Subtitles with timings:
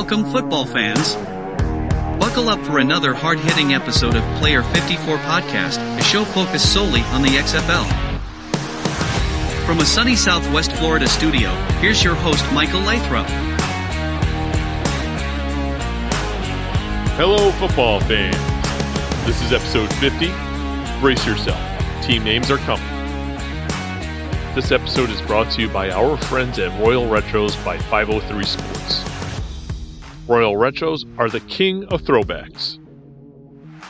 [0.00, 1.16] Welcome, football fans.
[2.20, 7.00] Buckle up for another hard hitting episode of Player 54 Podcast, a show focused solely
[7.10, 7.84] on the XFL.
[9.66, 11.50] From a sunny Southwest Florida studio,
[11.80, 13.26] here's your host, Michael Lathrop.
[17.16, 18.36] Hello, football fans.
[19.26, 20.28] This is episode 50.
[21.00, 21.60] Brace yourself.
[22.04, 22.86] Team names are coming.
[24.54, 28.67] This episode is brought to you by our friends at Royal Retros by 503 Sports.
[30.28, 32.78] Royal Retros are the king of throwbacks.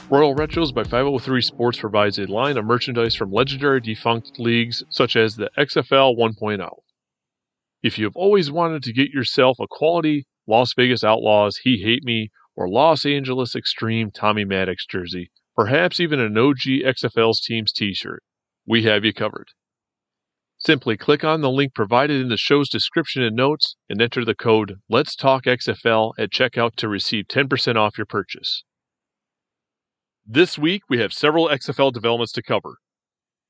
[0.08, 5.16] Royal Retros by 503 Sports provides a line of merchandise from legendary defunct leagues such
[5.16, 6.70] as the XFL 1.0.
[7.82, 12.04] If you have always wanted to get yourself a quality Las Vegas Outlaws He Hate
[12.04, 17.92] Me or Los Angeles Extreme Tommy Maddox jersey, perhaps even an OG XFL's team's t
[17.92, 18.22] shirt,
[18.64, 19.48] we have you covered.
[20.60, 24.34] Simply click on the link provided in the show's description and notes and enter the
[24.34, 28.64] code Let's Talk XFL at checkout to receive 10% off your purchase.
[30.26, 32.78] This week, we have several XFL developments to cover.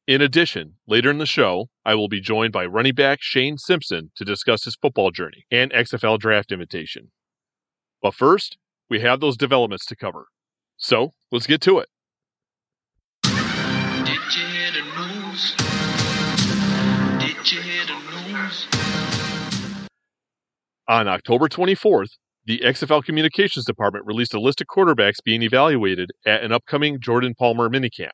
[0.06, 4.10] In addition, later in the show, I will be joined by running back Shane Simpson
[4.16, 7.10] to discuss his football journey and XFL draft invitation.
[8.02, 8.58] But first,
[8.90, 10.26] we have those developments to cover.
[10.76, 11.88] So, let's get to it.
[20.88, 22.12] On October 24th,
[22.46, 27.34] the XFL Communications Department released a list of quarterbacks being evaluated at an upcoming Jordan
[27.38, 28.12] Palmer minicamp.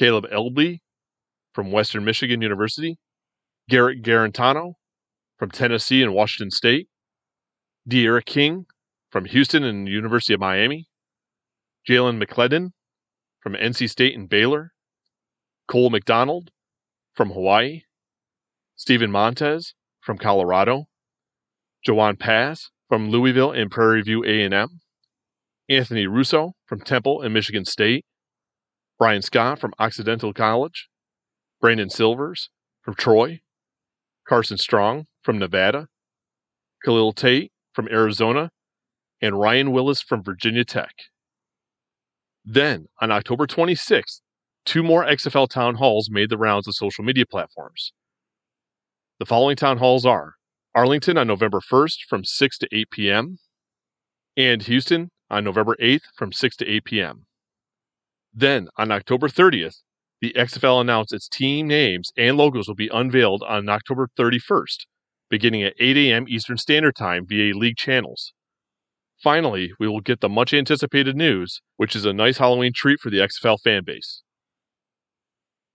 [0.00, 0.78] Kaleb Eleby
[1.52, 2.96] from Western Michigan University,
[3.68, 4.74] Jarrett Guarantano
[5.36, 6.86] from Tennessee and Washington State,
[7.88, 8.66] D'Eriq King
[9.10, 10.86] from Houston and University of Miami,
[11.88, 12.70] Jalan McClendon
[13.40, 14.70] from NC State and Baylor,
[15.66, 16.52] Cole McDonald
[17.14, 17.82] from Hawaii,
[18.76, 20.86] Steven Montez from Colorado,
[21.86, 24.80] Jawon Pass from Louisville and Prairie View A&M,
[25.68, 28.04] Anthony Russo from Temple and Michigan State,
[28.98, 30.88] Bryan Scott from Occidental College,
[31.60, 32.50] Brandon Silvers
[32.82, 33.40] from Troy,
[34.28, 35.88] Carson Strong from Nevada,
[36.84, 38.50] Khalil Tate from Arizona,
[39.22, 40.94] and Ryan Willis from Virginia Tech.
[42.44, 44.20] Then, on October 26th,
[44.64, 47.92] two more XFL town halls made the rounds of social media platforms.
[49.18, 50.34] The following town halls are
[50.74, 53.38] Arlington on November 1st from 6 to 8 p.m.,
[54.36, 57.26] and Houston on November 8th from 6 to 8 p.m.
[58.32, 59.82] Then, on October 30th,
[60.20, 64.86] the XFL announced its team names and logos will be unveiled on October 31st,
[65.28, 66.26] beginning at 8 a.m.
[66.28, 68.32] Eastern Standard Time via league channels.
[69.22, 73.10] Finally, we will get the much anticipated news, which is a nice Halloween treat for
[73.10, 74.22] the XFL fan base.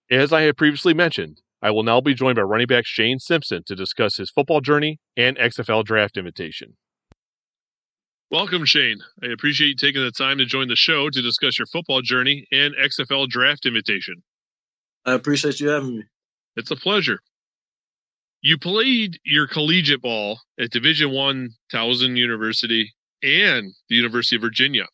[0.09, 3.63] As I have previously mentioned, I will now be joined by running back Shane Simpson
[3.65, 6.77] to discuss his football journey and XFL draft invitation.
[8.29, 8.99] Welcome, Shane.
[9.23, 12.45] I appreciate you taking the time to join the show to discuss your football journey
[12.51, 14.21] and XFL draft invitation.
[15.05, 16.03] I appreciate you having me.
[16.55, 17.17] It's a pleasure.
[18.41, 22.93] You played your collegiate ball at Division One Towson University
[23.23, 24.85] and the University of Virginia.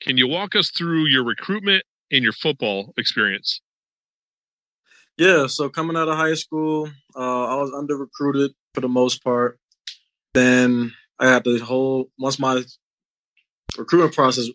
[0.00, 3.60] Can you walk us through your recruitment and your football experience?
[5.18, 9.24] Yeah, so coming out of high school, uh, I was under recruited for the most
[9.24, 9.58] part.
[10.34, 12.62] Then I had the whole once my
[13.78, 14.48] recruitment process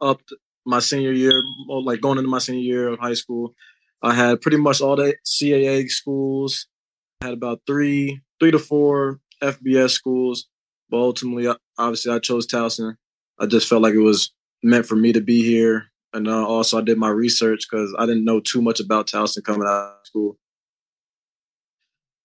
[0.00, 0.20] up
[0.66, 3.54] my senior year, like going into my senior year of high school,
[4.02, 6.66] I had pretty much all the CAA schools.
[7.20, 10.48] I had about three, three to four FBS schools,
[10.90, 11.46] but ultimately,
[11.78, 12.96] obviously, I chose Towson.
[13.38, 14.32] I just felt like it was
[14.64, 18.06] meant for me to be here and uh, also I did my research because I
[18.06, 20.36] didn't know too much about Towson coming out of school.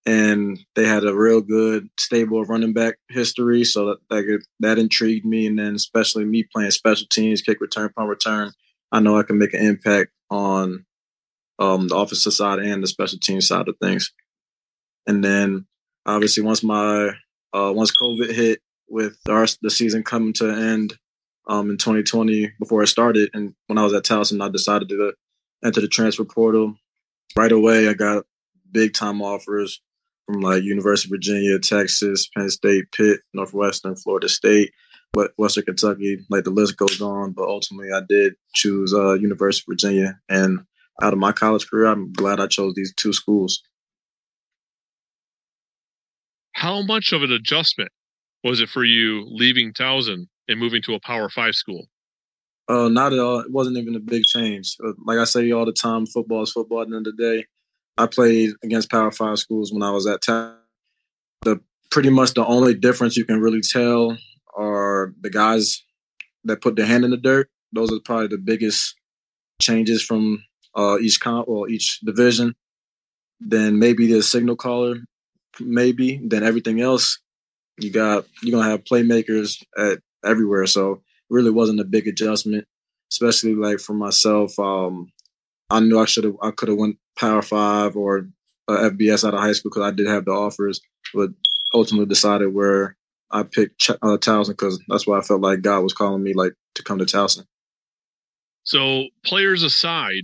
[0.06, 5.25] And they had a real good stable running back history, so that that, that intrigued
[5.25, 5.48] me.
[5.48, 8.51] And then especially me playing special teams, kick return, punt return,
[8.92, 10.86] I know I can make an impact on
[11.60, 14.13] um, the offensive side and the special team side of things.
[15.07, 15.66] And then
[16.06, 17.10] obviously once my
[17.54, 20.98] uh, once COVID hit with our, the season coming to an end,
[21.47, 23.29] um, in 2020 before I started.
[23.33, 25.13] And when I was at Towson, I decided to
[25.63, 26.75] enter the transfer portal.
[27.35, 28.25] Right away, I got
[28.71, 29.81] big time offers
[30.25, 34.71] from like University of Virginia, Texas, Penn State, Pitt, Northwestern, Florida State,
[35.38, 36.19] Western Kentucky.
[36.29, 37.31] Like the list goes on.
[37.31, 40.19] But ultimately, I did choose uh, University of Virginia.
[40.29, 40.59] And
[41.01, 43.61] out of my college career, I'm glad I chose these two schools.
[46.53, 47.91] How much of an adjustment
[48.44, 51.88] was it for you leaving Towson and moving to a Power Five school?
[52.69, 53.39] Uh, not at all.
[53.39, 54.75] It wasn't even a big change.
[54.83, 56.81] Uh, like I say all the time, football is football.
[56.81, 57.45] At the end of the day,
[57.97, 60.55] I played against Power Five schools when I was at Towson.
[61.44, 61.61] The
[61.91, 64.17] pretty much the only difference you can really tell
[64.55, 65.83] are the guys
[66.44, 67.49] that put their hand in the dirt.
[67.71, 68.95] Those are probably the biggest
[69.61, 70.44] changes from
[70.75, 72.55] uh, each comp or each division.
[73.39, 74.97] Then maybe the signal caller,
[75.59, 76.19] maybe.
[76.23, 77.19] Then everything else,
[77.77, 80.65] you got you're gonna have playmakers at everywhere.
[80.65, 82.65] So it really wasn't a big adjustment,
[83.12, 84.57] especially like for myself.
[84.59, 85.12] Um,
[85.69, 88.29] I knew I should have I could have went Power Five or
[88.68, 90.81] uh, FBS out of high school because I did have the offers,
[91.13, 91.29] but
[91.74, 92.95] ultimately decided where
[93.31, 96.33] I picked Ch- uh, Towson because that's why I felt like God was calling me
[96.33, 97.45] like to come to Towson.
[98.63, 100.23] So, players aside,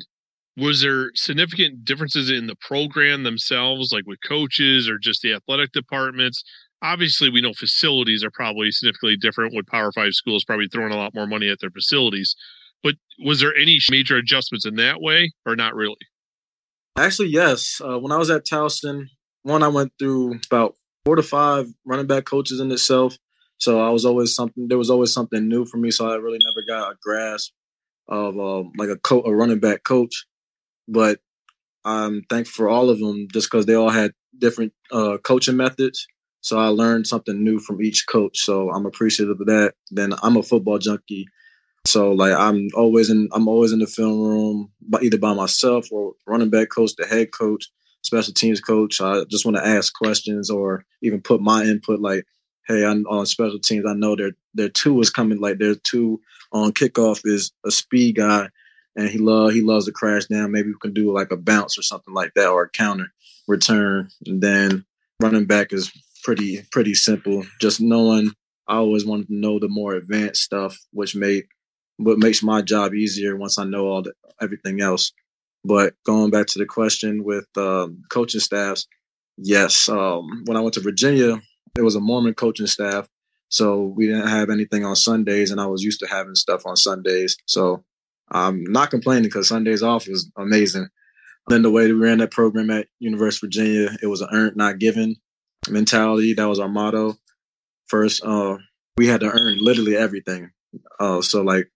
[0.57, 5.71] was there significant differences in the program themselves, like with coaches or just the athletic
[5.71, 6.43] departments?
[6.83, 10.97] Obviously, we know facilities are probably significantly different with Power Five schools probably throwing a
[10.97, 12.35] lot more money at their facilities.
[12.83, 15.95] But was there any major adjustments in that way, or not really?
[16.97, 17.81] Actually, yes.
[17.83, 19.05] Uh, when I was at Towson,
[19.43, 20.75] one I went through about
[21.05, 23.17] four to five running back coaches in itself.
[23.57, 24.67] So I was always something.
[24.67, 25.89] There was always something new for me.
[25.89, 27.53] So I really never got a grasp
[28.09, 30.25] of uh, like a co- a running back coach.
[30.87, 31.19] But
[31.85, 36.05] I'm thankful for all of them, just because they all had different uh, coaching methods.
[36.43, 38.37] So I learned something new from each coach.
[38.39, 39.75] So I'm appreciative of that.
[39.91, 41.25] Then I'm a football junkie.
[41.87, 45.87] So like I'm always in I'm always in the film room, but either by myself
[45.91, 47.69] or running back coach, the head coach,
[48.01, 48.99] special teams coach.
[48.99, 52.01] I just want to ask questions or even put my input.
[52.01, 52.25] Like,
[52.67, 53.85] hey, I'm on special teams.
[53.87, 55.39] I know their their two is coming.
[55.39, 56.19] Like their two
[56.51, 58.49] on kickoff is a speed guy,
[58.97, 60.51] and he love he loves to crash down.
[60.51, 63.13] Maybe we can do like a bounce or something like that, or a counter
[63.47, 64.09] return.
[64.25, 64.85] And then
[65.21, 65.91] running back is
[66.23, 67.43] pretty pretty simple.
[67.61, 68.31] Just knowing.
[68.67, 71.43] I always wanted to know the more advanced stuff, which made
[71.97, 75.11] what makes my job easier once I know all the everything else.
[75.65, 78.87] But going back to the question with um, coaching staffs,
[79.37, 79.87] yes.
[79.87, 81.41] Um, when I went to Virginia,
[81.77, 83.07] it was a Mormon coaching staff,
[83.49, 86.75] so we didn't have anything on Sundays, and I was used to having stuff on
[86.75, 87.37] Sundays.
[87.45, 87.83] So
[88.31, 90.87] I'm not complaining because Sundays off was amazing.
[91.47, 94.55] Then the way we ran that program at University of Virginia, it was an earned,
[94.55, 95.17] not given
[95.69, 96.33] mentality.
[96.33, 97.17] That was our motto.
[97.87, 98.57] First, uh,
[98.97, 100.51] we had to earn literally everything.
[100.99, 101.71] Uh, so like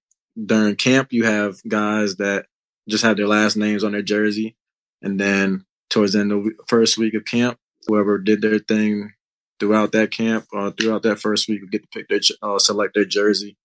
[0.46, 2.46] during camp, you have guys that
[2.90, 4.56] just have their last names on their jersey,
[5.02, 7.58] and then towards the end of the first week of camp,
[7.88, 9.14] whoever did their thing
[9.60, 12.94] throughout that camp uh, throughout that first week, would get to pick their uh, select
[12.94, 13.58] their jersey,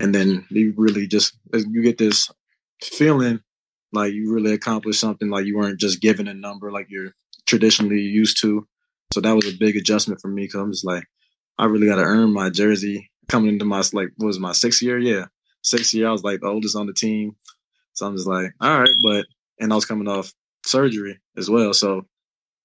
[0.00, 2.30] and then you really just you get this
[2.82, 3.40] feeling
[3.92, 7.12] like you really accomplished something, like you weren't just given a number like you're
[7.46, 8.66] traditionally used to.
[9.14, 11.04] So that was a big adjustment for me because I'm just like,
[11.56, 14.82] I really got to earn my jersey coming into my like what was my sixth
[14.82, 14.98] year?
[14.98, 15.26] Yeah,
[15.62, 16.08] sixth year.
[16.08, 17.36] I was like the oldest on the team,
[17.92, 19.26] so I'm just like, all right, but
[19.60, 20.32] and I was coming off
[20.66, 22.06] surgery as well, so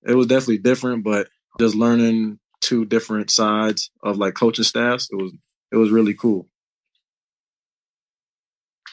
[0.07, 1.03] it was definitely different.
[1.03, 1.27] But
[1.59, 5.31] just learning two different sides of like coaching staffs, it was
[5.71, 6.47] it was really cool.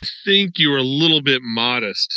[0.02, 2.14] I think you were a little bit modest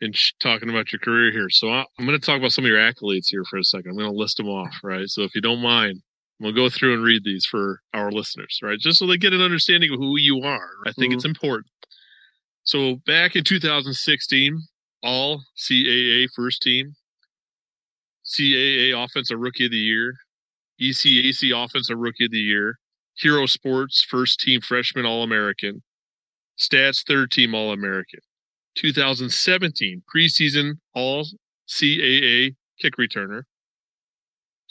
[0.00, 1.50] in sh- talking about your career here.
[1.50, 3.90] So I, I'm going to talk about some of your accolades here for a second.
[3.90, 5.08] I'm going to list them off, right?
[5.08, 6.02] So if you don't mind,
[6.40, 8.78] we'll go through and read these for our listeners, right?
[8.78, 10.70] Just so they get an understanding of who you are.
[10.86, 11.16] I think mm-hmm.
[11.16, 11.66] it's important.
[12.62, 14.60] So back in 2016,
[15.02, 16.94] all CAA first team,
[18.26, 20.14] CAA Offensive Rookie of the Year,
[20.80, 22.78] ECAC Offensive Rookie of the Year,
[23.16, 25.82] Hero Sports First Team Freshman All American,
[26.58, 28.20] Stats Third Team All American,
[28.80, 31.26] 2017 preseason All
[31.68, 33.42] CAA kick returner,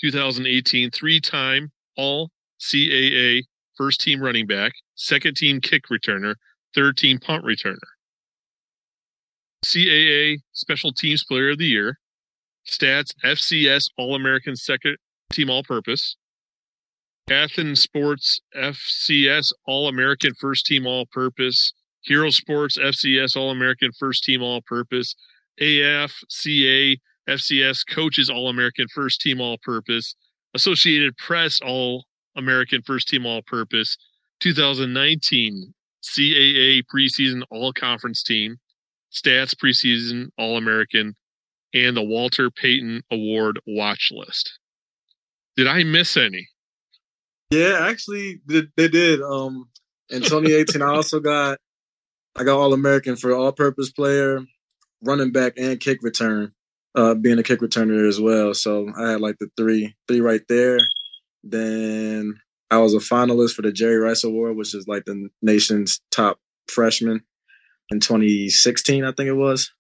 [0.02, 3.44] 2018 three time All CAA
[3.76, 6.36] first team running back, second team kick returner,
[6.74, 7.78] third team punt returner.
[9.66, 12.00] CAA Special Teams Player of the Year,
[12.66, 14.98] Stats FCS All American Second
[15.32, 16.16] Team All Purpose,
[17.30, 21.74] Athlon Sports FCS All American First Team All Purpose,
[22.08, 25.14] Hero Sports FCS All American First Team All Purpose,
[25.62, 26.98] AFCA
[27.28, 30.16] FCS Coaches All American First Team All Purpose,
[30.54, 32.06] Associated Press All
[32.38, 33.98] American First Team All Purpose,
[34.40, 35.74] 2019
[36.04, 38.58] CAA preseason all conference team,
[39.14, 41.16] stats preseason all American,
[41.74, 44.60] and the Walter Payton Award watch list.
[45.58, 46.48] Did I miss any?
[47.50, 49.22] Yeah, actually, they did.
[49.22, 49.68] Um,
[50.10, 51.58] in 2018, I also got
[52.38, 54.42] I got All American for all purpose player,
[55.02, 56.54] running back, and kick return.
[56.96, 60.42] Uh, being a kick returner as well, so I had like the three three right
[60.50, 60.80] there.
[61.44, 62.40] Then
[62.72, 66.40] I was a finalist for the Jerry Rice Award, which is like the nation's top
[66.68, 67.24] freshman
[67.90, 69.72] in 2016, I think it was.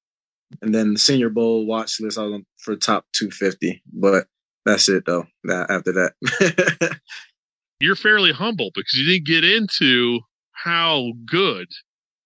[0.61, 3.81] And then the Senior Bowl watch list, I was on for top 250.
[3.91, 4.27] But
[4.65, 5.25] that's it though.
[5.49, 6.99] After that.
[7.79, 10.21] you're fairly humble because you didn't get into
[10.53, 11.67] how good.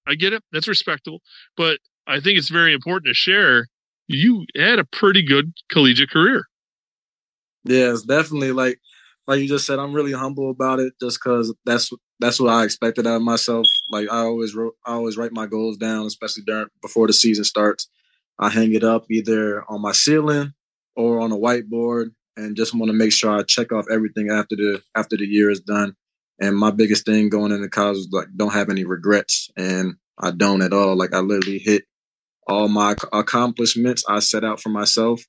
[0.08, 0.44] I get it.
[0.52, 1.22] That's respectable.
[1.58, 3.68] But I think it's very important to share
[4.08, 6.46] you had a pretty good collegiate career.
[7.64, 8.80] Yeah, it's definitely like
[9.28, 9.80] like you just said.
[9.80, 11.90] I'm really humble about it, just because that's
[12.20, 13.66] that's what I expected out of myself.
[13.92, 17.44] Like I always wrote, I always write my goals down, especially during before the season
[17.44, 17.88] starts.
[18.40, 20.54] I hang it up either on my ceiling
[20.96, 24.56] or on a whiteboard, and just want to make sure I check off everything after
[24.56, 25.96] the after the year is done.
[26.42, 30.32] And my biggest thing going into college is like don't have any regrets, and I
[30.32, 30.98] don't at all.
[30.98, 31.84] Like I literally hit
[32.48, 35.22] all my accomplishments I set out for myself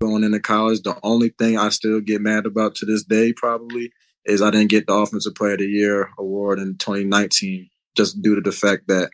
[0.00, 0.82] going into college.
[0.82, 3.90] The only thing I still get mad about to this day probably
[4.26, 8.34] is I didn't get the Offensive Player of the Year award in 2019 just due
[8.34, 9.10] to the fact that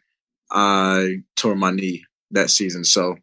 [0.50, 2.84] I tore my knee that season.
[2.84, 3.16] So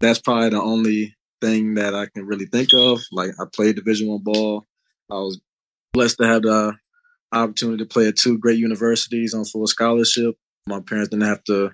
[0.00, 3.00] that's probably the only thing that I can really think of.
[3.12, 4.66] Like I played Division One ball.
[5.10, 5.40] I was
[5.92, 6.74] blessed to have the
[7.32, 10.36] opportunity to play at two great universities on full scholarship.
[10.66, 11.70] My parents didn't have to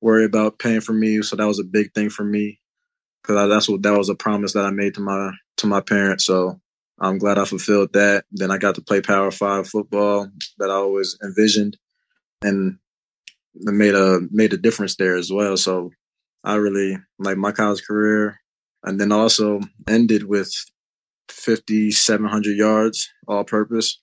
[0.00, 2.60] worry about paying for me, so that was a big thing for me
[3.22, 6.24] because that's what that was a promise that I made to my to my parents.
[6.24, 6.60] So
[7.00, 8.24] I'm glad I fulfilled that.
[8.30, 10.28] Then I got to play Power Five football
[10.58, 11.76] that I always envisioned,
[12.42, 12.78] and
[13.54, 15.56] made a made a difference there as well.
[15.56, 15.90] So
[16.44, 18.40] I really like my college career,
[18.82, 20.52] and then also ended with
[21.28, 24.00] 5,700 yards all purpose.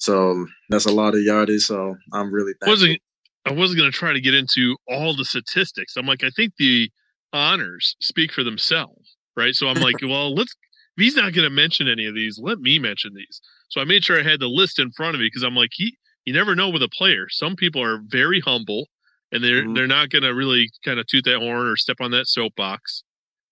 [0.00, 1.62] So that's a lot of yardage.
[1.62, 2.72] So I'm really thankful.
[2.72, 3.00] Wasn't
[3.46, 5.96] I wasn't going to try to get into all the statistics.
[5.96, 6.90] I'm like, I think the
[7.32, 9.54] honors speak for themselves, right?
[9.54, 10.54] So I'm like, well, let's.
[10.96, 13.40] If he's not going to mention any of these, let me mention these.
[13.68, 15.70] So I made sure I had the list in front of me because I'm like,
[15.72, 15.96] he.
[16.26, 17.28] You never know with a player.
[17.30, 18.88] Some people are very humble,
[19.32, 19.74] and they're mm-hmm.
[19.74, 23.02] they're not going to really kind of toot that horn or step on that soapbox.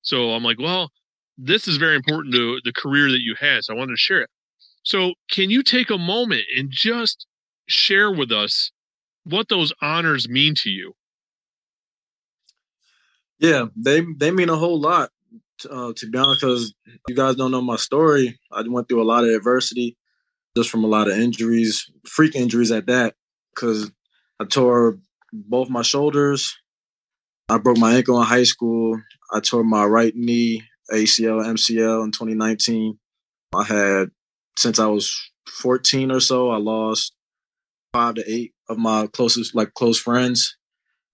[0.02, 0.90] So I'm like, well,
[1.38, 3.64] this is very important to the career that you had.
[3.64, 4.30] So I wanted to share it.
[4.82, 7.26] So can you take a moment and just
[7.66, 8.70] share with us
[9.24, 10.94] what those honors mean to you?
[13.38, 15.10] Yeah, they they mean a whole lot.
[15.68, 16.74] Uh, to be honest, because
[17.08, 18.38] you guys don't know my story.
[18.52, 19.96] I went through a lot of adversity,
[20.56, 23.14] just from a lot of injuries, freak injuries at that.
[23.54, 23.90] Because
[24.40, 24.98] I tore
[25.32, 26.56] both my shoulders.
[27.48, 29.00] I broke my ankle in high school.
[29.32, 32.98] I tore my right knee, ACL, MCL in 2019.
[33.54, 34.10] I had
[34.58, 35.16] since I was
[35.48, 36.50] 14 or so.
[36.50, 37.14] I lost
[37.92, 40.56] five to eight of my closest, like close friends.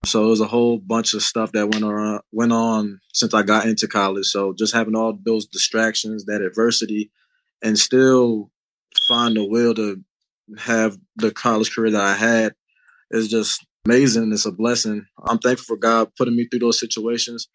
[0.03, 3.43] So it was a whole bunch of stuff that went on went on since I
[3.43, 4.25] got into college.
[4.25, 7.11] So just having all those distractions, that adversity,
[7.63, 8.51] and still
[9.07, 10.01] find the will to
[10.57, 12.53] have the college career that I had
[13.11, 14.31] is just amazing.
[14.31, 15.05] It's a blessing.
[15.23, 17.47] I'm thankful for God putting me through those situations.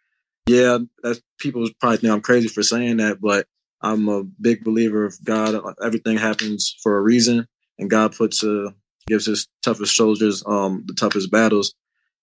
[0.47, 3.47] Yeah, that people probably think I'm crazy for saying that, but
[3.83, 5.61] I'm a big believer of God.
[5.83, 7.47] Everything happens for a reason,
[7.79, 8.75] and God puts a
[9.07, 11.75] gives his toughest soldiers um, the toughest battles.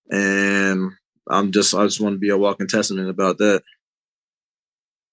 [0.09, 0.91] And
[1.29, 3.61] I'm just I just want to be a walking testament about that.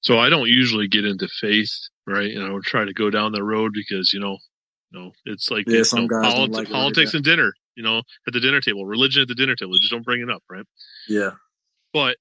[0.03, 1.73] So I don't usually get into faith,
[2.07, 2.31] right?
[2.31, 4.39] And I would try to go down the road because you know,
[4.91, 7.55] you know, it's like yeah, some know, guys like politics like and dinner.
[7.75, 9.77] You know, at the dinner table, religion at the dinner table.
[9.79, 10.65] Just don't bring it up, right?
[11.09, 11.31] Yeah.
[11.93, 12.19] But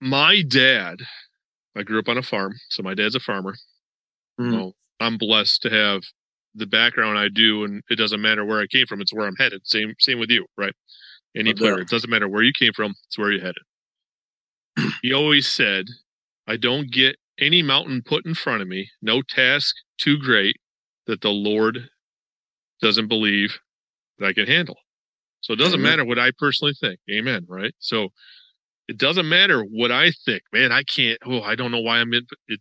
[0.00, 0.98] my dad,
[1.76, 3.54] I grew up on a farm, so my dad's a farmer.
[4.40, 4.52] Mm.
[4.52, 6.02] Well, I'm blessed to have
[6.54, 9.36] the background I do, and it doesn't matter where I came from; it's where I'm
[9.36, 9.62] headed.
[9.64, 10.74] Same, same with you, right?
[11.36, 13.62] Any player, it doesn't matter where you came from; it's where you're headed.
[15.02, 15.86] he always said,
[16.46, 20.56] "I don't get any mountain put in front of me, no task too great
[21.06, 21.88] that the Lord
[22.82, 23.58] doesn't believe
[24.18, 24.76] that I can handle."
[25.40, 25.92] So it doesn't Amen.
[25.92, 26.98] matter what I personally think.
[27.10, 27.46] Amen.
[27.48, 27.74] Right?
[27.78, 28.08] So
[28.88, 30.42] it doesn't matter what I think.
[30.52, 31.18] Man, I can't.
[31.24, 32.26] Oh, I don't know why I'm in.
[32.48, 32.60] It,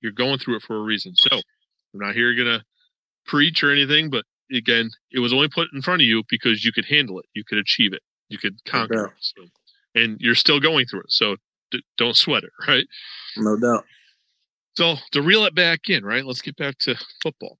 [0.00, 1.14] you're going through it for a reason.
[1.16, 2.62] So I'm not here gonna
[3.26, 6.72] preach or anything, but again, it was only put in front of you because you
[6.72, 9.12] could handle it, you could achieve it, you could conquer it.
[9.20, 9.44] So,
[9.94, 11.12] and you're still going through it.
[11.12, 11.36] So
[11.70, 12.86] d- don't sweat it, right?
[13.36, 13.84] No doubt.
[14.76, 16.24] So to reel it back in, right?
[16.24, 17.58] Let's get back to football.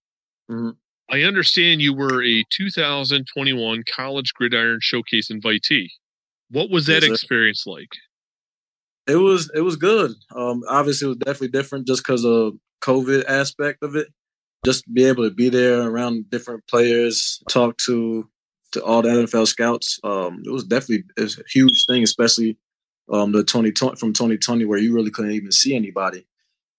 [0.50, 0.70] Mm-hmm.
[1.10, 5.88] I understand you were a 2021 College Gridiron Showcase invitee.
[6.54, 7.90] What was that yes, experience like?
[9.08, 10.12] It was it was good.
[10.34, 14.06] Um, obviously, it was definitely different just because of COVID aspect of it
[14.64, 18.28] just be able to be there around different players, talk to
[18.73, 19.99] to all the NFL scouts.
[20.04, 22.56] Um, it was definitely it was a huge thing, especially
[23.12, 26.25] um, the 2020 from 2020 where you really couldn't even see anybody.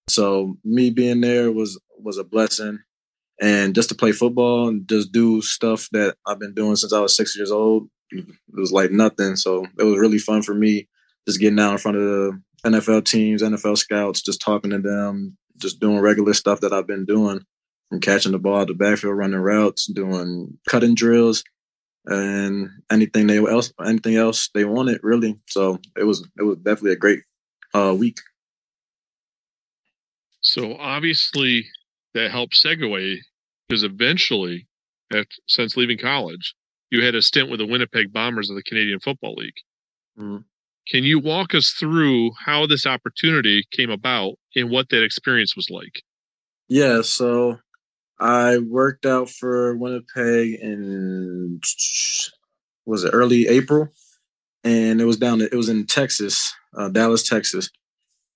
[0.07, 2.79] So me being there was was a blessing,
[3.41, 7.01] and just to play football and just do stuff that I've been doing since I
[7.01, 9.35] was six years old, it was like nothing.
[9.35, 10.87] So it was really fun for me,
[11.27, 15.37] just getting out in front of the NFL teams, NFL scouts, just talking to them,
[15.57, 17.41] just doing regular stuff that I've been doing
[17.89, 21.43] from catching the ball at the backfield, running routes, doing cutting drills,
[22.05, 25.39] and anything they else anything else they wanted really.
[25.47, 27.19] So it was it was definitely a great
[27.73, 28.19] uh, week.
[30.41, 31.65] So obviously
[32.13, 33.17] that helped segue
[33.67, 34.67] because eventually,
[35.11, 36.55] at, since leaving college,
[36.89, 39.57] you had a stint with the Winnipeg Bombers of the Canadian Football League.
[40.19, 40.45] Mhm.
[40.87, 45.69] Can you walk us through how this opportunity came about and what that experience was
[45.69, 46.03] like?
[46.67, 47.59] Yeah, so
[48.19, 51.59] I worked out for Winnipeg in
[52.85, 53.89] was it early April,
[54.63, 55.41] and it was down.
[55.41, 57.69] It was in Texas, uh, Dallas, Texas,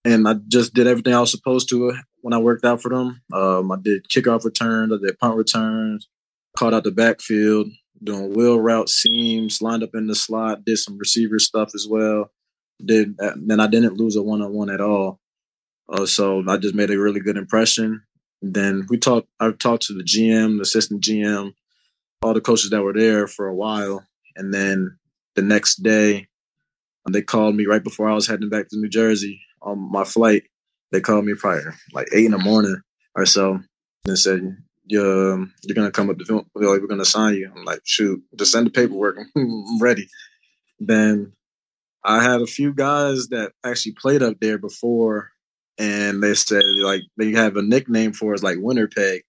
[0.03, 3.21] and I just did everything I was supposed to when I worked out for them.
[3.31, 6.09] Um, I did kickoff returns, I did punt returns,
[6.57, 7.67] caught out the backfield,
[8.03, 12.31] doing wheel route seams, lined up in the slot, did some receiver stuff as well.
[12.83, 15.19] Did then I didn't lose a one on one at all.
[15.91, 18.03] Uh, so I just made a really good impression.
[18.41, 19.27] Then we talked.
[19.39, 21.53] I talked to the GM, the assistant GM,
[22.21, 24.97] all the coaches that were there for a while, and then
[25.35, 26.27] the next day,
[27.09, 30.43] they called me right before I was heading back to New Jersey on my flight.
[30.91, 32.81] They called me prior, like eight in the morning
[33.15, 33.59] or so,
[34.05, 34.57] and said,
[34.89, 36.45] "You're um, you're gonna come up to film.
[36.53, 39.17] We're gonna sign you." I'm like, "Shoot, just send the paperwork.
[39.35, 40.07] I'm ready."
[40.79, 41.33] Then
[42.03, 45.31] I had a few guys that actually played up there before
[45.79, 49.23] and they said like they have a nickname for us like winter peg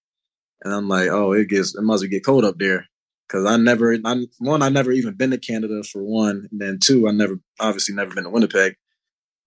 [0.63, 2.85] and i'm like oh it gets it must get cold up there
[3.27, 6.79] because i never I, one i never even been to canada for one and then
[6.83, 8.75] two i never obviously never been to winnipeg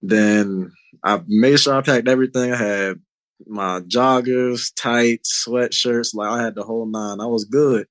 [0.01, 0.73] then
[1.05, 3.01] i made sure i packed everything i had
[3.47, 7.87] my joggers tights sweatshirts like i had the whole nine i was good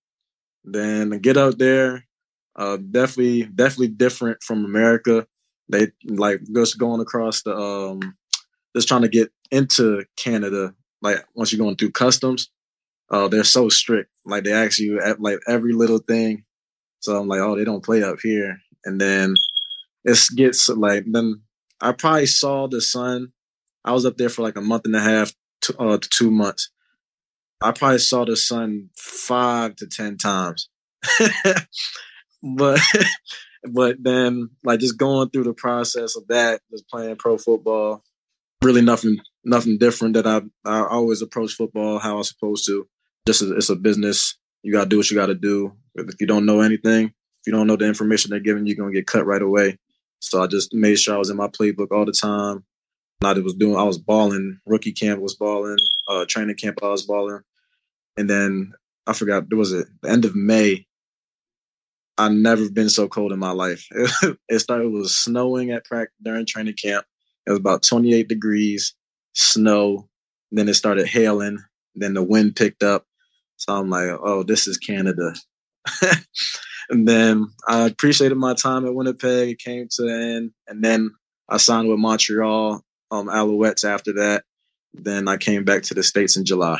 [0.63, 2.05] then get out there
[2.55, 5.27] uh definitely definitely different from america
[5.69, 8.15] they like just going across the um
[8.75, 12.49] just trying to get into Canada, like once you're going through customs,
[13.11, 14.09] uh, they're so strict.
[14.25, 16.43] Like they ask you at like every little thing.
[16.99, 18.57] So I'm like, oh, they don't play up here.
[18.85, 19.35] And then
[20.03, 21.41] it gets like then
[21.81, 23.31] I probably saw the sun.
[23.85, 25.33] I was up there for like a month and a half
[25.63, 26.69] to, uh, two months.
[27.61, 30.69] I probably saw the sun five to ten times.
[32.43, 32.79] but
[33.71, 38.03] but then like just going through the process of that, just playing pro football,
[38.61, 42.87] really nothing nothing different that I I always approach football how I'm supposed to.
[43.25, 44.37] Just as, it's a business.
[44.63, 45.73] You gotta do what you gotta do.
[45.95, 48.91] If you don't know anything, if you don't know the information they're giving, you're gonna
[48.93, 49.77] get cut right away.
[50.19, 52.63] So I just made sure I was in my playbook all the time.
[53.25, 54.59] I was doing I was balling.
[54.65, 55.77] Rookie camp was balling.
[56.07, 57.41] Uh, training camp I was balling.
[58.17, 58.73] And then
[59.07, 60.85] I forgot there was it the end of May.
[62.17, 63.87] I never been so cold in my life.
[64.49, 67.05] it started it was snowing at practice during training camp.
[67.47, 68.93] It was about 28 degrees,
[69.33, 70.07] snow.
[70.51, 71.57] Then it started hailing.
[71.95, 73.05] Then the wind picked up.
[73.57, 75.33] So I'm like, oh, this is Canada.
[76.89, 79.49] and then I appreciated my time at Winnipeg.
[79.49, 80.51] It came to the end.
[80.67, 81.11] And then
[81.49, 82.83] I signed with Montreal
[83.13, 84.43] um, Alouettes after that.
[84.93, 86.79] Then I came back to the States in July.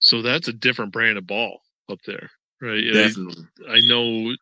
[0.00, 1.60] So that's a different brand of ball
[1.90, 2.82] up there, right?
[2.92, 3.44] Definitely.
[3.68, 4.34] I, I know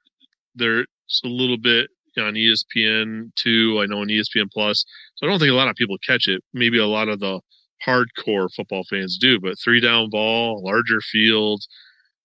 [0.55, 0.87] there's
[1.25, 3.81] a little bit on ESPN two.
[3.81, 4.85] I know on ESPN Plus.
[5.16, 6.42] So I don't think a lot of people catch it.
[6.53, 7.40] Maybe a lot of the
[7.87, 9.40] hardcore football fans do.
[9.40, 11.62] But three down ball, larger field.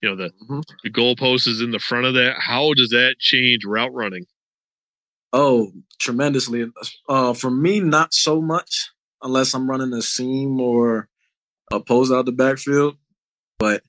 [0.02, 0.64] You know the Mhm.
[0.84, 2.36] the goalpost is in the front of that.
[2.40, 4.26] How does that change route running?
[5.34, 6.72] Oh, tremendously.
[7.10, 8.92] Uh, for me, not so much
[9.24, 11.10] unless I'm running a seam or
[11.72, 12.98] a out the backfield.
[13.58, 13.82] But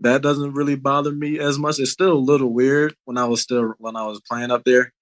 [0.00, 1.78] that doesn't really bother me as much.
[1.78, 4.92] It's still a little weird when I was still when I was playing up there.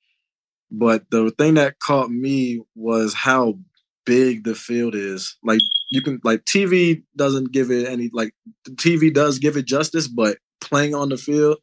[0.70, 3.58] But the thing that caught me was how
[4.06, 5.36] big the field is.
[5.42, 5.60] Like
[5.90, 8.34] you can like TV doesn't give it any like
[8.70, 11.58] TV does give it justice, but playing on the field,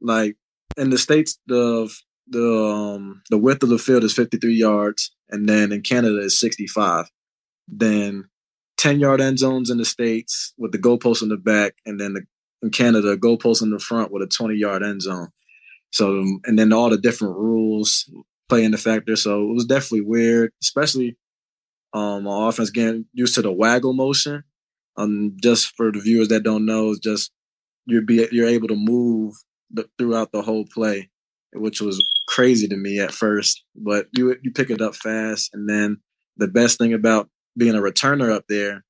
[0.00, 0.36] like
[0.76, 1.90] in the states, the
[2.30, 6.38] the um, the width of the field is 53 yards, and then in Canada is
[6.38, 7.06] 65.
[7.68, 8.28] Then
[8.78, 12.14] 10 yard end zones in the states with the goalpost in the back, and then
[12.14, 12.22] the,
[12.62, 15.28] in Canada, goalpost in the front with a 20 yard end zone.
[15.92, 18.08] So and then all the different rules
[18.48, 19.16] play in the factor.
[19.16, 21.16] So it was definitely weird, especially
[21.92, 24.44] um on offense getting used to the waggle motion.
[24.96, 27.32] Um, just for the viewers that don't know, just
[27.86, 29.34] you're be you're able to move
[29.70, 31.10] the, throughout the whole play,
[31.52, 33.64] which was crazy to me at first.
[33.74, 35.98] But you you pick it up fast, and then
[36.36, 38.84] the best thing about being a returner up there,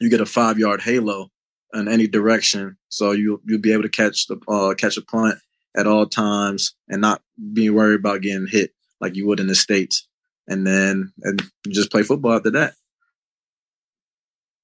[0.00, 1.30] you get a five yard halo
[1.72, 5.38] in any direction, so you you'll be able to catch the uh, catch a punt
[5.76, 9.54] at all times and not be worried about getting hit like you would in the
[9.54, 10.06] states.
[10.48, 12.74] And then and you just play football after that.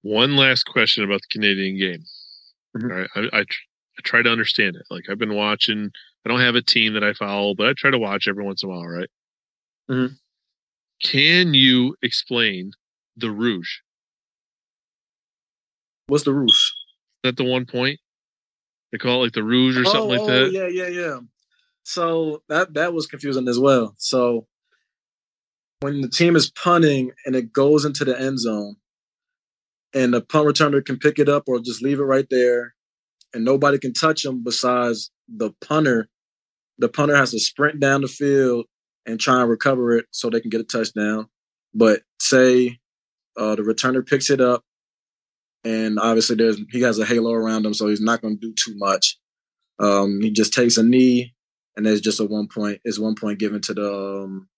[0.03, 2.05] One last question about the Canadian game.
[2.77, 2.90] Mhm.
[2.90, 3.44] All right, I, I
[4.03, 4.83] try to understand it.
[4.91, 5.91] Like I've been watching.
[6.25, 8.62] I don't have a team that I follow, but I try to watch every once
[8.62, 8.87] in a while.
[8.87, 9.09] Right?
[9.91, 10.17] Mhm.
[11.03, 12.73] Can you explain
[13.17, 13.79] the Rouge?
[16.07, 16.51] What's the Rouge?
[16.51, 16.73] Is
[17.25, 17.99] that the one point?
[18.93, 20.53] They call it like the Rouge or something like oh, that.
[20.53, 21.21] yeah, yeah, yeah.
[21.83, 23.95] So that that was confusing as well.
[23.99, 24.47] So
[25.81, 28.77] when the team is punting and it goes into the end zone,
[29.95, 32.75] and the punt returner can pick it up or just leave it right there,
[33.35, 36.09] and nobody can touch them besides the punter.
[36.79, 38.66] The punter has to sprint down the field
[39.07, 41.29] and try and recover it so they can get a touchdown.
[41.75, 42.79] But say
[43.37, 44.62] uh, the returner picks it up,
[45.64, 48.55] and obviously there's he has a halo around him, so he's not going to do
[48.55, 49.18] too much.
[49.79, 51.35] Um, he just takes a knee,
[51.77, 52.81] and there's just a one point.
[52.85, 54.49] Is one point given to the um,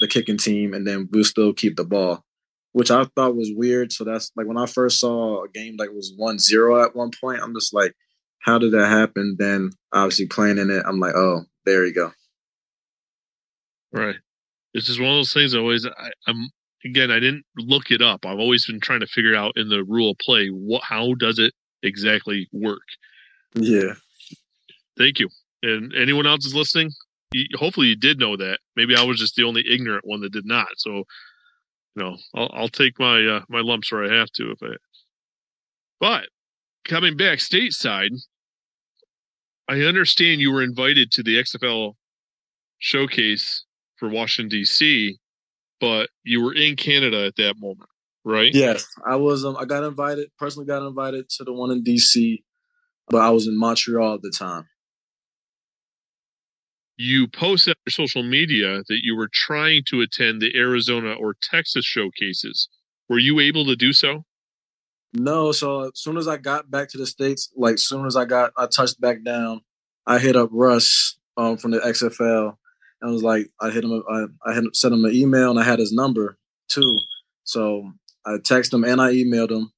[0.00, 2.24] the kicking team, and then we'll still keep the ball,
[2.72, 3.92] which I thought was weird.
[3.92, 7.40] So that's like when I first saw a game like was 1-0 at one point.
[7.42, 7.94] I'm just like,
[8.40, 9.36] how did that happen?
[9.38, 12.12] Then obviously playing in it, I'm like, oh, there you go.
[13.92, 14.16] Right.
[14.72, 15.54] It's just one of those things.
[15.54, 16.48] I always, I, I'm
[16.84, 17.10] again.
[17.10, 18.24] I didn't look it up.
[18.24, 21.38] I've always been trying to figure out in the rule of play what, how does
[21.38, 22.82] it exactly work.
[23.54, 23.94] Yeah.
[24.96, 25.28] Thank you.
[25.62, 26.90] And anyone else is listening,
[27.32, 28.60] you, hopefully you did know that.
[28.76, 30.68] Maybe I was just the only ignorant one that did not.
[30.76, 31.04] So, you
[31.96, 34.52] know, I'll, I'll take my uh, my lumps where I have to.
[34.52, 34.76] If I,
[36.00, 36.28] but
[36.84, 38.10] coming back stateside,
[39.68, 41.94] I understand you were invited to the XFL
[42.78, 43.64] showcase
[43.96, 45.18] for Washington D.C.,
[45.80, 47.88] but you were in Canada at that moment,
[48.24, 48.54] right?
[48.54, 49.44] Yes, I was.
[49.44, 50.28] Um, I got invited.
[50.38, 52.42] Personally, got invited to the one in DC,
[53.08, 54.66] but I was in Montreal at the time.
[56.96, 61.34] you posted on your social media that you were trying to attend the Arizona or
[61.42, 62.68] Texas showcases.
[63.08, 64.24] Were you able to do so?
[65.12, 68.24] No, so as soon as I got back to the states, like soon as I
[68.24, 69.62] got, I touched back down.
[70.06, 72.56] I hit up Russ um, from the XFL,
[73.02, 75.78] and was like, I hit him, I, I sent him an email, and I had
[75.78, 76.98] his number too.
[77.44, 77.92] So
[78.24, 79.72] I texted him and I emailed him,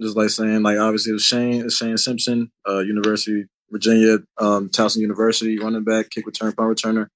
[0.00, 4.68] just like saying, like obviously it was Shane, it's Shane Simpson, uh, University Virginia, um,
[4.68, 7.08] Towson University running back, kick return, punt returner.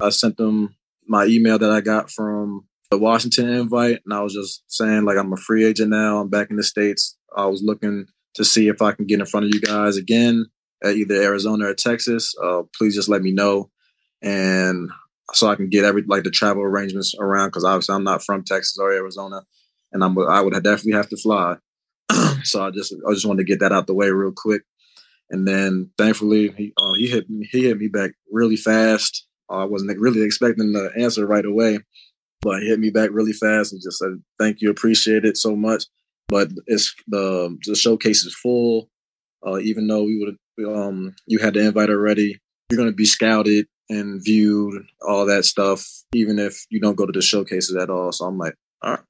[0.00, 0.74] I sent them
[1.06, 5.16] my email that I got from the Washington invite, and I was just saying like
[5.16, 6.18] I'm a free agent now.
[6.18, 7.16] I'm back in the states.
[7.36, 10.46] I was looking to see if I can get in front of you guys again
[10.82, 12.34] at either Arizona or Texas.
[12.42, 13.70] Uh, please just let me know,
[14.22, 14.90] and
[15.32, 18.44] so I can get every like the travel arrangements around because obviously I'm not from
[18.44, 19.42] Texas or Arizona,
[19.92, 21.56] and I'm I would definitely have to fly.
[22.42, 24.62] so I just I just wanted to get that out the way real quick,
[25.30, 29.26] and then thankfully he uh, he hit me he hit me back really fast.
[29.48, 31.78] Uh, I wasn't really expecting the answer right away,
[32.42, 35.84] but hit me back really fast and just said thank you, appreciate it so much.
[36.28, 38.88] But it's the the showcase is full.
[39.46, 40.36] Uh, even though we would
[40.68, 45.44] um you had the invite already, you're going to be scouted and viewed, all that
[45.44, 48.12] stuff, even if you don't go to the showcases at all.
[48.12, 49.00] So I'm like, all right.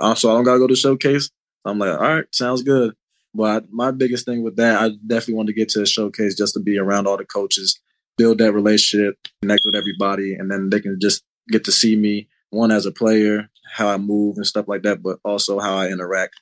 [0.00, 1.30] Also, I don't gotta go to the showcase.
[1.64, 2.94] I'm like, all right, sounds good.
[3.34, 6.54] But my biggest thing with that, I definitely want to get to a showcase just
[6.54, 7.78] to be around all the coaches,
[8.16, 12.28] build that relationship, connect with everybody, and then they can just get to see me
[12.50, 15.88] one as a player, how I move and stuff like that, but also how I
[15.88, 16.34] interact.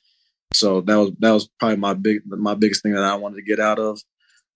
[0.53, 3.43] So that was that was probably my big my biggest thing that I wanted to
[3.43, 3.99] get out of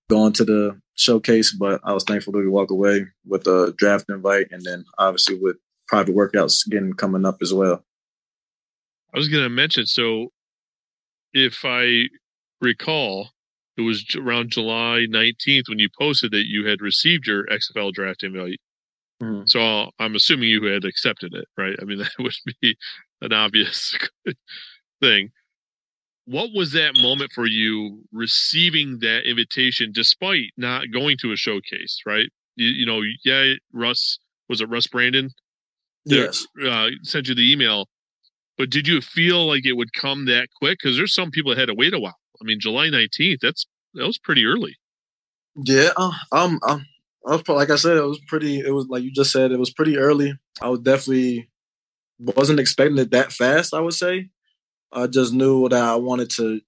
[0.10, 1.56] going to the showcase.
[1.58, 5.58] But I was thankful to walk away with a draft invite, and then obviously with
[5.88, 7.84] private workouts getting coming up as well.
[9.14, 10.28] I was going to mention so
[11.34, 12.06] if I
[12.62, 13.30] recall,
[13.78, 18.24] it was around July 19th when you posted that you had received your XFL draft
[18.24, 18.60] invite.
[19.22, 19.50] Mhm.
[19.50, 21.76] So I'm assuming you had accepted it, right?
[21.82, 22.78] I mean, that would be
[23.22, 23.98] an obvious
[25.02, 25.32] thing.
[26.26, 32.02] What was that moment for you receiving that invitation despite not going to a showcase,
[32.06, 32.30] right?
[32.56, 35.32] You, you know, yeah, Russ, was it Russ Brandon?
[36.06, 36.48] that, Yes.
[36.64, 37.88] Uh, sent you the email.
[38.58, 40.80] But did you feel like it would come that quick?
[40.82, 42.18] Because there's some people that had to wait a while.
[42.42, 44.76] I mean, July 19th, that's that was pretty early.
[45.56, 46.86] Yeah, uh, um, um,
[47.28, 48.60] I was like I said, it was pretty.
[48.60, 50.34] It was like you just said, it was pretty early.
[50.62, 51.50] I was definitely
[52.20, 53.74] wasn't expecting it that fast.
[53.74, 54.30] I would say,
[54.92, 56.62] I just knew that I wanted to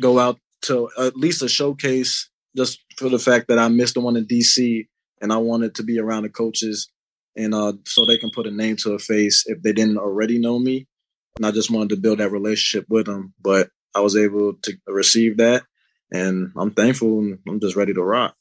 [0.00, 4.00] go out to at least a showcase, just for the fact that I missed the
[4.00, 4.86] one in DC,
[5.20, 6.90] and I wanted to be around the coaches,
[7.36, 10.38] and uh, so they can put a name to a face if they didn't already
[10.38, 10.86] know me,
[11.36, 13.34] and I just wanted to build that relationship with them.
[13.40, 15.64] But I was able to receive that,
[16.12, 18.36] and I'm thankful, and I'm just ready to rock.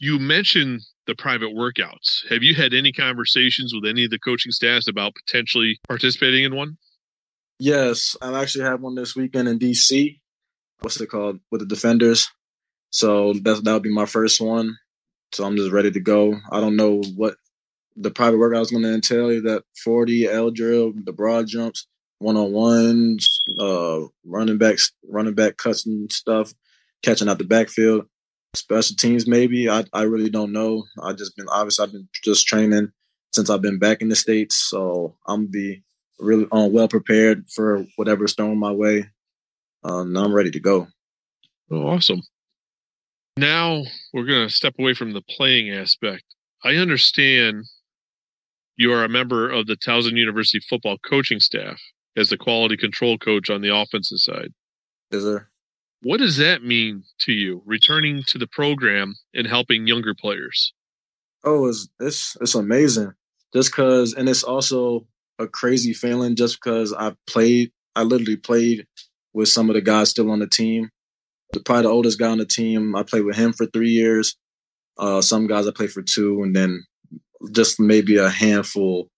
[0.00, 2.28] You mentioned the private workouts.
[2.28, 6.54] Have you had any conversations with any of the coaching staffs about potentially participating in
[6.54, 6.76] one?
[7.58, 10.18] Yes, I actually have one this weekend in DC.
[10.80, 12.28] What's it called with the Defenders?
[12.90, 14.76] So that's that'll be my first one.
[15.32, 16.38] So I'm just ready to go.
[16.50, 17.36] I don't know what
[17.96, 19.28] the private workout is going to entail.
[19.42, 21.86] That 40 L drill, the broad jumps,
[22.18, 26.52] one on ones, uh, running backs, running back cuts and stuff,
[27.02, 28.06] catching out the backfield,
[28.56, 29.68] special teams maybe.
[29.68, 30.84] I I really don't know.
[31.02, 32.92] I just been obviously I've been just training
[33.32, 35.82] since I've been back in the states, so I'm be
[36.18, 39.04] really um, well prepared for whatever's thrown my way.
[39.84, 40.88] Um, I'm ready to go.
[41.70, 42.22] Oh, awesome.
[43.36, 46.24] Now we're going to step away from the playing aspect.
[46.64, 47.64] I understand
[48.76, 51.78] you are a member of the Towson University football coaching staff
[52.16, 54.52] as the quality control coach on the offensive side.
[55.10, 55.50] Is there?
[56.02, 60.72] What does that mean to you, returning to the program and helping younger players?
[61.42, 63.12] Oh, it's it's it's amazing.
[63.54, 65.06] Just cause, and it's also
[65.38, 66.36] a crazy feeling.
[66.36, 68.86] Just because I played, I literally played
[69.32, 70.90] with some of the guys still on the team.
[71.52, 72.94] The, probably the oldest guy on the team.
[72.96, 74.36] I played with him for three years.
[74.98, 76.84] Uh, some guys I played for two, and then
[77.52, 79.08] just maybe a handful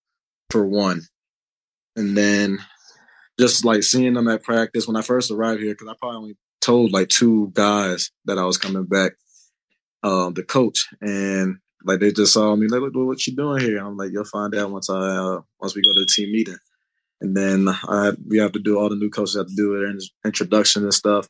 [0.51, 1.03] for one.
[1.97, 2.59] And then
[3.39, 6.37] just like seeing them at practice when I first arrived here, because I probably only
[6.61, 9.13] told like two guys that I was coming back,
[10.03, 13.79] um, the coach, and like they just saw me like, look, what you doing here?
[13.79, 16.59] I'm like, you'll find out once I uh, once we go to the team meeting.
[17.21, 19.93] And then I we have to do all the new coaches have to do their
[20.25, 21.29] introduction and stuff.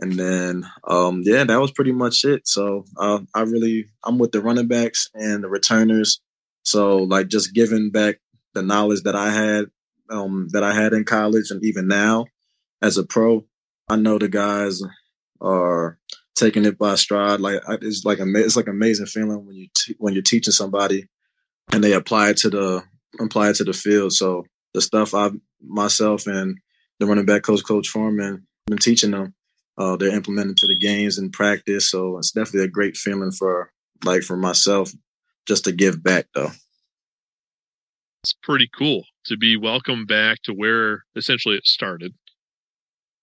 [0.00, 2.48] And then um, yeah, that was pretty much it.
[2.48, 6.20] So uh, I really I'm with the running backs and the returners.
[6.62, 8.16] So like just giving back
[8.54, 9.66] the knowledge that I had
[10.10, 12.26] um, that I had in college and even now
[12.82, 13.44] as a pro,
[13.90, 14.80] I know the guys
[15.40, 15.98] are
[16.36, 17.40] taking it by stride.
[17.40, 21.08] Like it's like it's like amazing feeling when you t- when you're teaching somebody
[21.72, 22.84] and they apply it to the
[23.18, 24.12] apply it to the field.
[24.12, 26.56] So the stuff I myself and
[27.00, 29.34] the running back coach, Coach Foreman, been teaching them,
[29.76, 31.90] uh, they're implementing to the games and practice.
[31.90, 33.72] So it's definitely a great feeling for
[34.04, 34.92] like for myself
[35.48, 36.52] just to give back though.
[38.22, 42.14] It's pretty cool to be welcomed back to where essentially it started.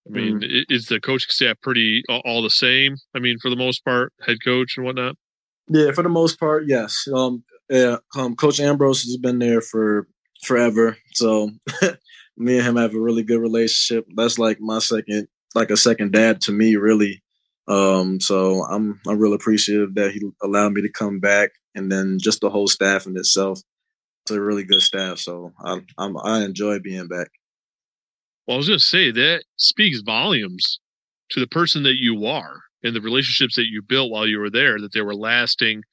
[0.07, 0.65] I mean, mm.
[0.69, 2.95] is the coaching staff pretty all the same?
[3.15, 5.15] I mean, for the most part, head coach and whatnot.
[5.69, 7.07] Yeah, for the most part, yes.
[7.13, 10.07] Um, yeah, um, Coach Ambrose has been there for
[10.43, 11.51] forever, so
[12.37, 14.07] me and him have a really good relationship.
[14.15, 17.21] That's like my second, like a second dad to me, really.
[17.67, 22.17] Um, so I'm I'm real appreciative that he allowed me to come back, and then
[22.21, 23.59] just the whole staff in itself.
[24.23, 27.29] It's a really good staff, so I I'm, I enjoy being back.
[28.47, 30.79] Well, I was going to say that speaks volumes
[31.31, 34.49] to the person that you are and the relationships that you built while you were
[34.49, 35.83] there, that they were lasting.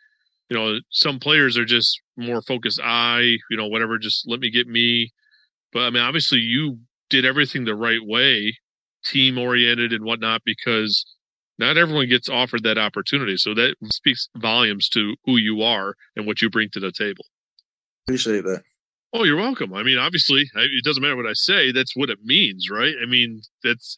[0.48, 4.50] You know, some players are just more focused, I, you know, whatever, just let me
[4.50, 5.10] get me.
[5.72, 6.78] But I mean, obviously, you
[7.10, 8.56] did everything the right way,
[9.04, 11.04] team oriented and whatnot, because
[11.58, 13.36] not everyone gets offered that opportunity.
[13.36, 17.24] So that speaks volumes to who you are and what you bring to the table.
[18.06, 18.62] Appreciate that.
[19.16, 19.72] Oh, you're welcome.
[19.72, 21.70] I mean, obviously, it doesn't matter what I say.
[21.70, 22.94] That's what it means, right?
[23.00, 23.94] I mean, that's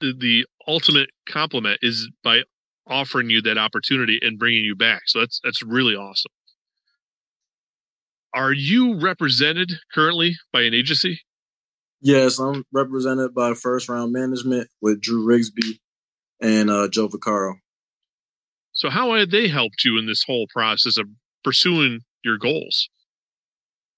[0.00, 2.42] the ultimate compliment is by
[2.88, 5.02] offering you that opportunity and bringing you back.
[5.06, 6.32] So that's that's really awesome.
[8.34, 11.20] Are you represented currently by an agency?
[12.00, 15.78] Yes, I'm represented by First Round Management with Drew Rigsby
[16.42, 17.54] and uh, Joe Vaccaro.
[18.72, 21.06] So, how have they helped you in this whole process of
[21.44, 22.88] pursuing your goals?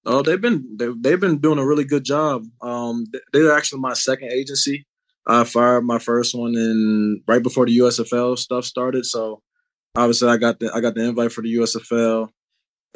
[0.05, 2.45] Oh, they've been they, they've been doing a really good job.
[2.61, 4.85] Um, they're actually my second agency.
[5.27, 9.05] I fired my first one in right before the USFL stuff started.
[9.05, 9.41] So
[9.95, 12.29] obviously, I got the I got the invite for the USFL,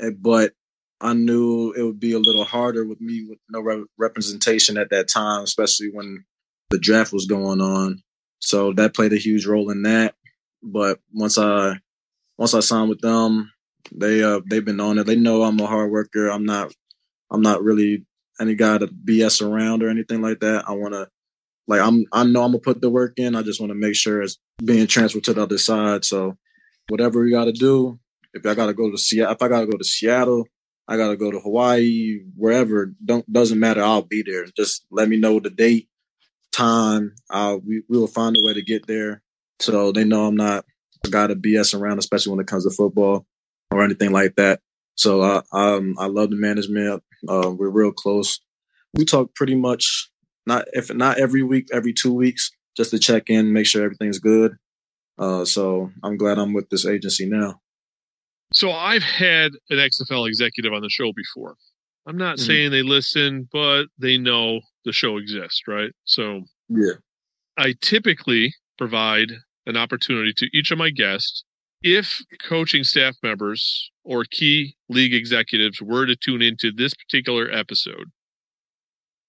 [0.01, 0.53] eh, but
[1.01, 4.89] I knew it would be a little harder with me with no re- representation at
[4.91, 6.23] that time, especially when
[6.69, 8.01] the draft was going on.
[8.39, 10.15] So that played a huge role in that.
[10.63, 11.73] But once I
[12.37, 13.51] once I signed with them,
[13.91, 15.05] they uh they've been on it.
[15.05, 16.29] They know I'm a hard worker.
[16.29, 16.73] I'm not
[17.33, 18.05] I'm not really
[18.39, 20.65] any guy to BS around or anything like that.
[20.67, 21.09] I want to,
[21.67, 23.35] like, I'm, I know I'm gonna put the work in.
[23.35, 26.05] I just want to make sure it's being transferred to the other side.
[26.05, 26.37] So,
[26.89, 27.99] whatever we got to do,
[28.33, 30.47] if I got to go to Seattle, if I got to go to Seattle,
[30.87, 32.93] I got to go to Hawaii, wherever.
[33.03, 33.81] Don't doesn't matter.
[33.81, 34.45] I'll be there.
[34.57, 35.89] Just let me know the date,
[36.51, 37.15] time.
[37.29, 39.21] I'll, we we will find a way to get there.
[39.59, 40.65] So they know I'm not
[41.05, 43.25] a guy to BS around, especially when it comes to football
[43.71, 44.59] or anything like that.
[44.95, 47.03] So I um I love the management.
[47.27, 48.39] Uh, we're real close.
[48.93, 50.09] We talk pretty much
[50.45, 54.19] not if not every week, every two weeks, just to check in, make sure everything's
[54.19, 54.55] good.
[55.17, 57.61] Uh, so I'm glad I'm with this agency now.
[58.53, 61.55] So I've had an XFL executive on the show before.
[62.05, 62.45] I'm not mm-hmm.
[62.45, 65.91] saying they listen, but they know the show exists, right?
[66.05, 66.93] So Yeah.
[67.57, 69.31] I typically provide
[69.65, 71.43] an opportunity to each of my guests
[71.83, 78.11] if coaching staff members or key league executives were to tune into this particular episode.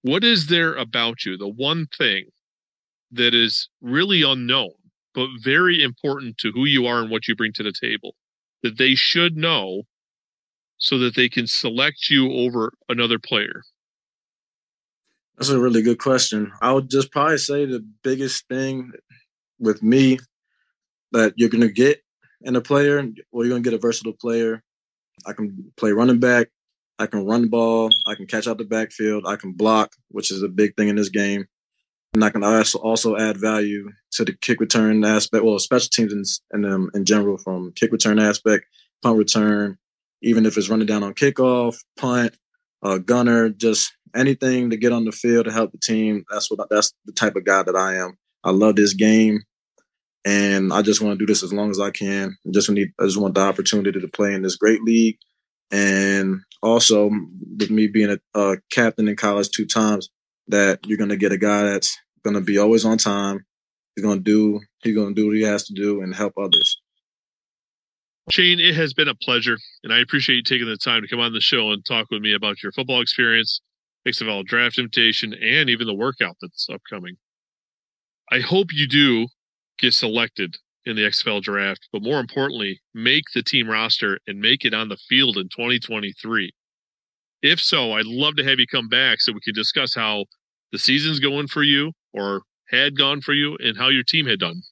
[0.02, 2.26] What is there about you, the one thing
[3.10, 4.72] that is really unknown,
[5.14, 8.14] but very important to who you are and what you bring to the table
[8.62, 9.82] that they should know
[10.78, 13.62] so that they can select you over another player?
[15.36, 16.52] That's a really good question.
[16.60, 18.92] I would just probably say the biggest thing
[19.58, 20.18] with me
[21.12, 22.03] that you're gonna get
[22.44, 23.02] in a player,
[23.32, 24.62] well, you're gonna get a versatile player.
[25.26, 26.48] I can play running back,
[26.98, 30.30] I can run the ball, I can catch out the backfield, I can block, which
[30.30, 31.46] is a big thing in this game.
[32.12, 36.40] And I can also also add value to the kick return aspect, well, special teams
[36.52, 38.66] in in, um, in general, from kick return aspect,
[39.02, 39.78] punt return,
[40.22, 42.36] even if it's running down on kickoff, punt,
[42.82, 46.24] uh, gunner, just anything to get on the field to help the team.
[46.30, 48.16] That's what that's the type of guy that I am.
[48.44, 49.42] I love this game,
[50.24, 52.36] and I just want to do this as long as I can.
[52.46, 55.18] I just need I just want the opportunity to play in this great league,
[55.70, 57.10] and also
[57.58, 60.10] with me being a, a captain in college two times,
[60.48, 63.44] that you're gonna get a guy that's gonna be always on time.
[63.94, 66.80] He's gonna do he's gonna do what he has to do and help others.
[68.30, 71.20] Shane, it has been a pleasure, and I appreciate you taking the time to come
[71.20, 73.60] on the show and talk with me about your football experience,
[74.08, 77.16] XFL draft invitation, and even the workout that's upcoming.
[78.32, 79.26] I hope you do
[79.78, 80.56] get selected
[80.86, 84.88] in the XFL draft, but more importantly, make the team roster and make it on
[84.88, 86.52] the field in 2023.
[87.42, 90.24] If so, I'd love to have you come back so we can discuss how
[90.72, 94.40] the season's going for you or had gone for you and how your team had
[94.40, 94.62] done.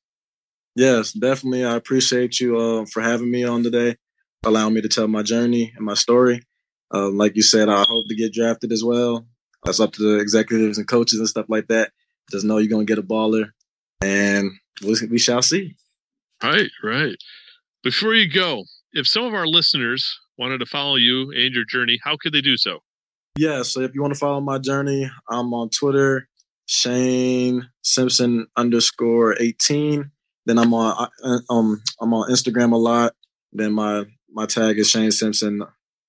[0.74, 1.64] Yes, definitely.
[1.64, 3.96] I appreciate you uh, for having me on today,
[4.42, 6.42] allowing me to tell my journey and my story.
[6.92, 9.26] Uh, like you said, I hope to get drafted as well.
[9.64, 11.92] That's up to the executives and coaches and stuff like that.
[12.30, 13.50] Just know you're going to get a baller,
[14.00, 15.74] and we, we shall see.
[16.42, 17.16] Right, right.
[17.82, 21.98] Before you go, if some of our listeners wanted to follow you and your journey,
[22.02, 22.80] how could they do so?
[23.36, 26.28] Yeah, so if you want to follow my journey, I'm on Twitter,
[26.66, 30.10] Shane Simpson underscore 18.
[30.46, 33.14] Then I'm on uh, um I'm on Instagram a lot.
[33.52, 35.62] Then my my tag is Shane Simpson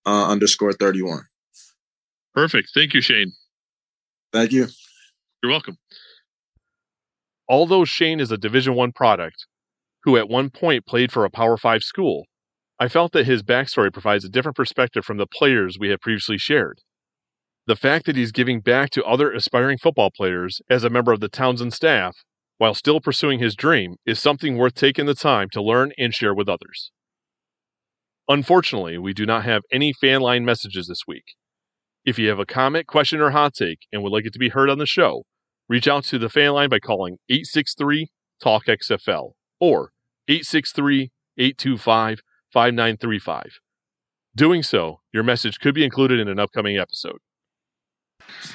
[0.06, 1.21] uh, underscore 31.
[2.34, 2.71] Perfect.
[2.73, 3.32] Thank you, Shane.
[4.32, 4.67] Thank you.
[5.41, 5.78] You're welcome.
[7.49, 9.45] Although Shane is a Division One product
[10.03, 12.25] who at one point played for a Power Five school,
[12.79, 16.38] I felt that his backstory provides a different perspective from the players we have previously
[16.38, 16.79] shared.
[17.65, 21.21] The fact that he's giving back to other aspiring football players as a member of
[21.21, 22.17] the Townsend staff
[22.58, 26.34] while still pursuing his dream is something worth taking the time to learn and share
[26.34, 26.91] with others.
[28.27, 31.36] Unfortunately, we do not have any fan line messages this week.
[32.06, 34.49] If you have a comment, question, or hot take and would like it to be
[34.49, 35.23] heard on the show,
[35.69, 38.10] reach out to the fan line by calling 863
[38.41, 39.91] Talk XFL or
[40.28, 42.21] 863 825
[42.52, 43.60] 5935.
[44.36, 47.17] Doing so, your message could be included in an upcoming episode.
[48.19, 48.54] Perez.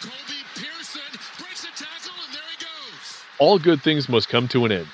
[0.00, 1.00] Colby Pearson
[1.38, 3.22] breaks a tackle, and there he goes.
[3.38, 4.88] All good things must come to an end.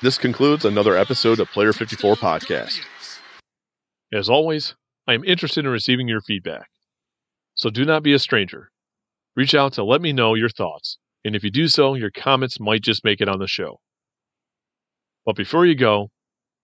[0.00, 2.80] This concludes another episode of Player 54 Podcast.
[4.12, 4.74] As always,
[5.06, 6.68] I am interested in receiving your feedback.
[7.62, 8.72] So do not be a stranger.
[9.36, 12.58] Reach out to let me know your thoughts, and if you do so, your comments
[12.58, 13.78] might just make it on the show.
[15.24, 16.08] But before you go,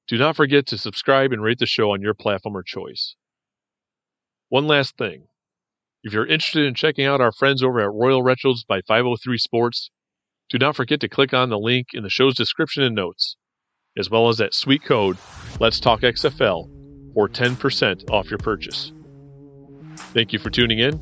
[0.09, 3.15] do not forget to subscribe and rate the show on your platform of choice.
[4.49, 5.29] One last thing.
[6.03, 9.91] If you're interested in checking out our friends over at Royal Retros by 503 Sports,
[10.51, 13.37] do not forget to click on the link in the show's description and notes,
[13.97, 15.17] as well as that sweet code,
[15.61, 16.69] Let's Talk XFL,
[17.15, 18.91] for 10% off your purchase.
[20.15, 21.01] Thank you for tuning in.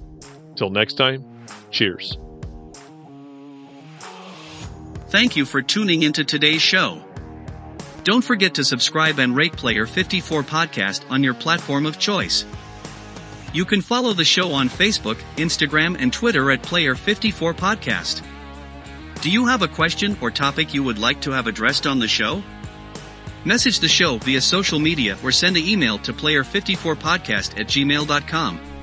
[0.56, 1.24] Till next time,
[1.70, 2.18] cheers.
[5.08, 7.02] Thank you for tuning into today's show.
[8.04, 12.44] Don't forget to subscribe and rate Player 54 Podcast on your platform of choice.
[13.52, 18.22] You can follow the show on Facebook, Instagram, and Twitter at Player 54 Podcast.
[19.22, 22.08] Do you have a question or topic you would like to have addressed on the
[22.08, 22.42] show?
[23.44, 28.75] Message the show via social media or send an email to player54podcast at gmail.com.